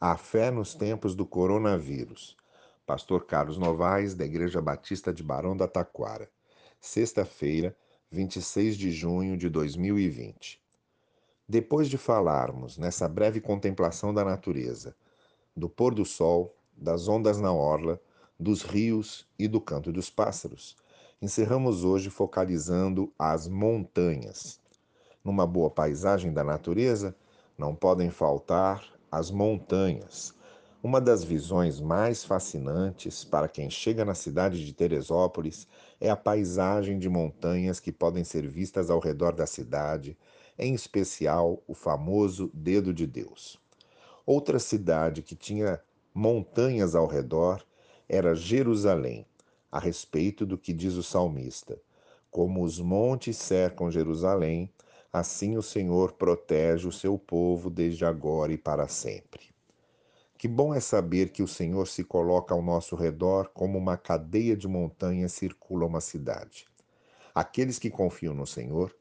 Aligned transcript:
A 0.00 0.16
fé 0.16 0.48
nos 0.52 0.76
tempos 0.76 1.16
do 1.16 1.26
coronavírus. 1.26 2.36
Pastor 2.86 3.26
Carlos 3.26 3.58
Novaes, 3.58 4.14
da 4.14 4.24
Igreja 4.24 4.62
Batista 4.62 5.12
de 5.12 5.24
Barão 5.24 5.56
da 5.56 5.66
Taquara. 5.66 6.30
Sexta-feira, 6.80 7.76
26 8.08 8.76
de 8.76 8.92
junho 8.92 9.36
de 9.36 9.48
2020. 9.48 10.62
Depois 11.48 11.88
de 11.88 11.98
falarmos 11.98 12.78
nessa 12.78 13.08
breve 13.08 13.40
contemplação 13.40 14.14
da 14.14 14.24
natureza, 14.24 14.94
do 15.56 15.68
pôr 15.68 15.92
do 15.92 16.04
sol, 16.04 16.54
das 16.76 17.08
ondas 17.08 17.40
na 17.40 17.52
orla, 17.52 18.00
dos 18.38 18.62
rios 18.62 19.26
e 19.36 19.48
do 19.48 19.60
canto 19.60 19.90
dos 19.90 20.08
pássaros, 20.08 20.76
encerramos 21.20 21.82
hoje 21.82 22.08
focalizando 22.08 23.12
as 23.18 23.48
montanhas. 23.48 24.60
Numa 25.24 25.44
boa 25.44 25.68
paisagem 25.68 26.32
da 26.32 26.44
natureza, 26.44 27.16
não 27.58 27.74
podem 27.74 28.10
faltar 28.10 28.96
as 29.10 29.30
montanhas. 29.30 30.34
Uma 30.82 31.00
das 31.00 31.24
visões 31.24 31.80
mais 31.80 32.24
fascinantes 32.24 33.24
para 33.24 33.48
quem 33.48 33.68
chega 33.68 34.04
na 34.04 34.14
cidade 34.14 34.64
de 34.64 34.72
Teresópolis 34.72 35.66
é 36.00 36.08
a 36.08 36.16
paisagem 36.16 36.98
de 36.98 37.08
montanhas 37.08 37.80
que 37.80 37.90
podem 37.90 38.22
ser 38.22 38.46
vistas 38.48 38.88
ao 38.88 39.00
redor 39.00 39.32
da 39.32 39.46
cidade, 39.46 40.16
em 40.56 40.74
especial 40.74 41.60
o 41.66 41.74
famoso 41.74 42.50
Dedo 42.54 42.94
de 42.94 43.06
Deus. 43.06 43.58
Outra 44.24 44.58
cidade 44.58 45.22
que 45.22 45.34
tinha 45.34 45.80
montanhas 46.14 46.94
ao 46.94 47.06
redor 47.06 47.64
era 48.08 48.34
Jerusalém, 48.34 49.26
a 49.70 49.78
respeito 49.78 50.46
do 50.46 50.56
que 50.56 50.72
diz 50.72 50.94
o 50.94 51.02
salmista: 51.02 51.80
Como 52.30 52.62
os 52.62 52.80
montes 52.80 53.36
cercam 53.36 53.90
Jerusalém, 53.90 54.72
Assim 55.18 55.56
o 55.56 55.62
Senhor 55.62 56.12
protege 56.12 56.86
o 56.86 56.92
seu 56.92 57.18
povo 57.18 57.68
desde 57.68 58.04
agora 58.04 58.52
e 58.52 58.56
para 58.56 58.86
sempre. 58.86 59.40
Que 60.36 60.46
bom 60.46 60.72
é 60.72 60.78
saber 60.78 61.30
que 61.30 61.42
o 61.42 61.48
Senhor 61.48 61.88
se 61.88 62.04
coloca 62.04 62.54
ao 62.54 62.62
nosso 62.62 62.94
redor 62.94 63.50
como 63.52 63.76
uma 63.76 63.96
cadeia 63.96 64.56
de 64.56 64.68
montanhas 64.68 65.32
circula 65.32 65.86
uma 65.86 66.00
cidade. 66.00 66.68
Aqueles 67.34 67.80
que 67.80 67.90
confiam 67.90 68.32
no 68.32 68.46
Senhor 68.46 68.94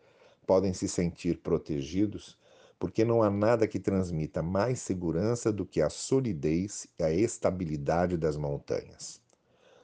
podem 0.47 0.73
se 0.73 0.87
sentir 0.87 1.37
protegidos, 1.37 2.35
porque 2.79 3.05
não 3.05 3.21
há 3.21 3.29
nada 3.29 3.67
que 3.67 3.79
transmita 3.79 4.41
mais 4.41 4.79
segurança 4.79 5.53
do 5.53 5.67
que 5.67 5.83
a 5.83 5.89
solidez 5.89 6.87
e 6.97 7.03
a 7.03 7.11
estabilidade 7.11 8.17
das 8.17 8.35
montanhas. 8.35 9.21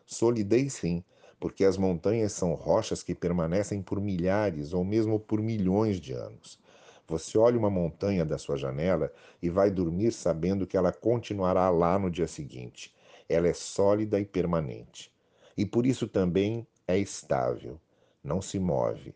Solidez, 0.03 0.73
sim, 0.73 1.03
porque 1.43 1.65
as 1.65 1.75
montanhas 1.75 2.31
são 2.31 2.53
rochas 2.53 3.03
que 3.03 3.13
permanecem 3.13 3.81
por 3.81 3.99
milhares 3.99 4.71
ou 4.71 4.81
mesmo 4.81 5.19
por 5.19 5.41
milhões 5.41 5.99
de 5.99 6.13
anos. 6.13 6.57
Você 7.05 7.37
olha 7.37 7.59
uma 7.59 7.69
montanha 7.69 8.23
da 8.23 8.37
sua 8.37 8.55
janela 8.55 9.11
e 9.41 9.49
vai 9.49 9.69
dormir 9.69 10.13
sabendo 10.13 10.65
que 10.65 10.77
ela 10.77 10.93
continuará 10.93 11.69
lá 11.69 11.99
no 11.99 12.09
dia 12.09 12.29
seguinte. 12.29 12.95
Ela 13.27 13.49
é 13.49 13.53
sólida 13.53 14.21
e 14.21 14.25
permanente. 14.25 15.11
E 15.57 15.65
por 15.65 15.85
isso 15.85 16.07
também 16.07 16.65
é 16.87 16.97
estável, 16.97 17.77
não 18.23 18.41
se 18.41 18.57
move. 18.57 19.13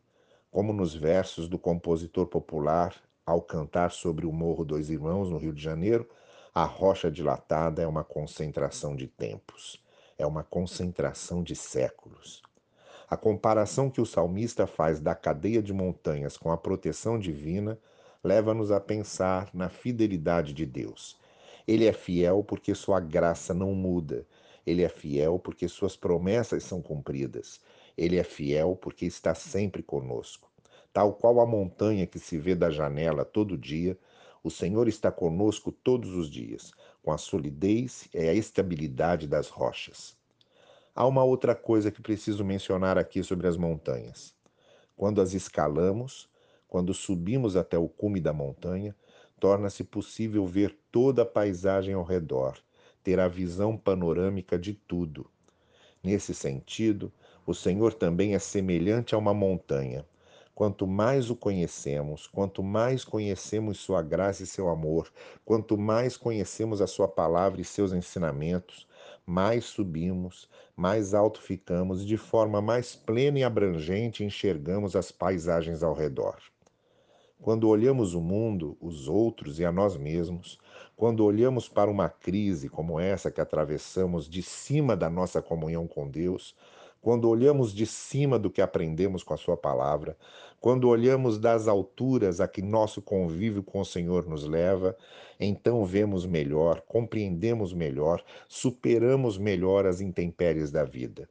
Como 0.51 0.73
nos 0.73 0.93
versos 0.93 1.47
do 1.47 1.57
compositor 1.57 2.27
popular, 2.27 2.93
ao 3.25 3.41
cantar 3.41 3.89
sobre 3.89 4.25
o 4.25 4.33
Morro 4.33 4.65
Dois 4.65 4.89
Irmãos, 4.89 5.29
no 5.29 5.37
Rio 5.37 5.53
de 5.53 5.63
Janeiro, 5.63 6.05
a 6.53 6.65
rocha 6.65 7.09
dilatada 7.09 7.81
é 7.81 7.87
uma 7.87 8.03
concentração 8.03 8.97
de 8.97 9.07
tempos 9.07 9.81
é 10.17 10.25
uma 10.25 10.43
concentração 10.43 11.43
de 11.43 11.55
séculos. 11.55 12.41
A 13.09 13.15
comparação 13.15 13.89
que 13.89 14.01
o 14.01 14.05
salmista 14.05 14.67
faz 14.67 14.99
da 14.99 15.15
cadeia 15.15 15.61
de 15.61 15.71
montanhas 15.71 16.37
com 16.37 16.51
a 16.51 16.57
proteção 16.57 17.17
divina 17.17 17.79
leva-nos 18.23 18.71
a 18.71 18.79
pensar 18.79 19.49
na 19.53 19.69
fidelidade 19.69 20.53
de 20.53 20.65
Deus. 20.65 21.17
Ele 21.67 21.85
é 21.85 21.93
fiel 21.93 22.43
porque 22.43 22.73
sua 22.75 22.99
graça 22.99 23.53
não 23.53 23.73
muda. 23.73 24.25
Ele 24.65 24.83
é 24.83 24.89
fiel 24.89 25.39
porque 25.39 25.67
suas 25.67 25.95
promessas 25.95 26.63
são 26.63 26.81
cumpridas. 26.81 27.61
Ele 27.97 28.17
é 28.17 28.23
fiel 28.23 28.75
porque 28.75 29.05
está 29.05 29.33
sempre 29.33 29.81
conosco. 29.81 30.51
Tal 30.91 31.13
qual 31.13 31.39
a 31.39 31.45
montanha 31.45 32.07
que 32.07 32.19
se 32.19 32.37
vê 32.37 32.55
da 32.55 32.69
janela 32.69 33.23
todo 33.23 33.57
dia, 33.57 33.97
o 34.47 34.49
Senhor 34.49 34.87
está 34.87 35.11
conosco 35.11 35.73
todos 35.73 36.13
os 36.13 36.29
dias, 36.29 36.71
com 37.03 37.11
a 37.11 37.17
solidez 37.17 38.07
e 38.13 38.19
a 38.19 38.33
estabilidade 38.33 39.27
das 39.27 39.49
rochas. 39.49 40.15
Há 40.95 41.05
uma 41.05 41.21
outra 41.21 41.53
coisa 41.53 41.91
que 41.91 42.01
preciso 42.01 42.45
mencionar 42.45 42.97
aqui 42.97 43.21
sobre 43.23 43.45
as 43.45 43.57
montanhas. 43.57 44.33
Quando 44.95 45.19
as 45.19 45.33
escalamos, 45.33 46.29
quando 46.65 46.93
subimos 46.93 47.57
até 47.57 47.77
o 47.77 47.89
cume 47.89 48.21
da 48.21 48.31
montanha, 48.31 48.95
torna-se 49.37 49.83
possível 49.83 50.45
ver 50.47 50.79
toda 50.93 51.23
a 51.23 51.25
paisagem 51.25 51.93
ao 51.93 52.03
redor, 52.03 52.57
ter 53.03 53.19
a 53.19 53.27
visão 53.27 53.75
panorâmica 53.75 54.57
de 54.57 54.73
tudo. 54.73 55.29
Nesse 56.01 56.33
sentido, 56.33 57.11
o 57.45 57.53
Senhor 57.53 57.93
também 57.93 58.33
é 58.33 58.39
semelhante 58.39 59.13
a 59.13 59.17
uma 59.17 59.33
montanha, 59.33 60.05
Quanto 60.57 60.87
mais 60.87 61.29
o 61.29 61.35
conhecemos, 61.35 62.25
quanto 62.25 62.63
mais 62.63 63.05
conhecemos 63.05 63.77
Sua 63.77 64.01
graça 64.01 64.41
e 64.41 64.47
seu 64.47 64.69
amor, 64.69 65.07
quanto 65.45 65.77
mais 65.77 66.17
conhecemos 66.17 66.81
a 66.81 66.87
Sua 66.87 67.07
palavra 67.07 67.61
e 67.61 67.63
seus 67.63 67.93
ensinamentos, 67.93 68.87
mais 69.23 69.65
subimos, 69.65 70.49
mais 70.75 71.13
alto 71.13 71.39
ficamos 71.39 72.01
e 72.01 72.07
de 72.07 72.17
forma 72.17 72.59
mais 72.59 72.95
plena 72.95 73.37
e 73.37 73.43
abrangente 73.43 74.23
enxergamos 74.23 74.95
as 74.95 75.11
paisagens 75.11 75.83
ao 75.83 75.93
redor. 75.93 76.37
Quando 77.39 77.69
olhamos 77.69 78.15
o 78.15 78.19
mundo, 78.19 78.75
os 78.81 79.07
outros 79.07 79.59
e 79.59 79.65
a 79.65 79.71
nós 79.71 79.95
mesmos, 79.95 80.57
quando 80.95 81.23
olhamos 81.23 81.69
para 81.69 81.91
uma 81.91 82.09
crise 82.09 82.67
como 82.67 82.99
essa 82.99 83.29
que 83.29 83.39
atravessamos 83.39 84.27
de 84.27 84.41
cima 84.41 84.97
da 84.97 85.07
nossa 85.07 85.39
comunhão 85.39 85.85
com 85.85 86.09
Deus, 86.09 86.55
quando 87.01 87.29
olhamos 87.29 87.73
de 87.73 87.85
cima 87.85 88.37
do 88.37 88.49
que 88.49 88.61
aprendemos 88.61 89.23
com 89.23 89.33
a 89.33 89.37
Sua 89.37 89.55
palavra, 89.55 90.17
quando 90.59 90.89
olhamos 90.89 91.37
das 91.37 91.67
alturas 91.67 92.41
a 92.41 92.47
que 92.47 92.61
nosso 92.61 93.01
convívio 93.01 93.63
com 93.63 93.79
o 93.79 93.85
Senhor 93.85 94.27
nos 94.27 94.43
leva, 94.43 94.97
então 95.39 95.85
vemos 95.85 96.25
melhor, 96.25 96.81
compreendemos 96.87 97.73
melhor, 97.73 98.23
superamos 98.47 99.37
melhor 99.37 99.85
as 99.85 100.01
intempéries 100.01 100.71
da 100.71 100.83
vida. 100.83 101.29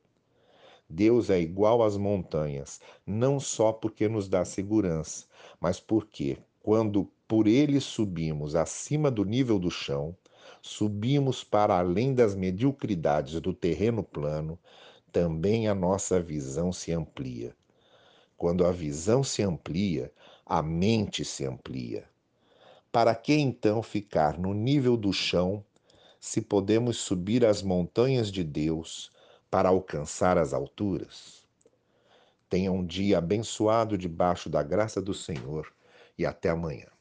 Deus 0.89 1.31
é 1.31 1.41
igual 1.41 1.83
às 1.83 1.97
montanhas, 1.97 2.81
não 3.05 3.41
só 3.41 3.73
porque 3.73 4.09
nos 4.09 4.29
dá 4.29 4.45
segurança, 4.45 5.27
mas 5.61 5.81
porque, 5.81 6.39
quando 6.63 7.11
por 7.27 7.49
ele 7.49 7.81
subimos 7.81 8.55
acima 8.55 9.11
do 9.11 9.25
nível 9.25 9.59
do 9.59 9.71
chão, 9.71 10.17
subimos 10.63 11.43
para 11.43 11.77
além 11.77 12.15
das 12.15 12.37
mediocridades 12.37 13.41
do 13.41 13.53
terreno 13.53 14.03
plano, 14.03 14.57
também 15.13 15.69
a 15.69 15.75
nossa 15.75 16.21
visão 16.21 16.73
se 16.73 16.93
amplia. 16.93 17.55
Quando 18.37 18.67
a 18.67 18.73
visão 18.73 19.25
se 19.25 19.43
amplia, 19.43 20.13
a 20.45 20.63
mente 20.63 21.25
se 21.25 21.45
amplia. 21.45 22.05
Para 22.93 23.15
que 23.15 23.35
então 23.35 23.83
ficar 23.83 24.39
no 24.39 24.55
nível 24.55 24.97
do 24.97 25.13
chão, 25.13 25.65
se 26.21 26.41
podemos 26.41 26.99
subir 26.99 27.45
as 27.45 27.63
montanhas 27.63 28.31
de 28.31 28.43
Deus 28.43 29.13
para 29.51 29.69
alcançar 29.69 30.39
as 30.39 30.53
alturas? 30.53 31.47
Tenha 32.49 32.71
um 32.71 32.85
dia 32.85 33.19
abençoado 33.19 33.99
debaixo 33.99 34.49
da 34.49 34.63
graça 34.63 35.03
do 35.03 35.13
Senhor 35.13 35.73
e 36.19 36.25
até 36.25 36.51
amanhã. 36.51 36.96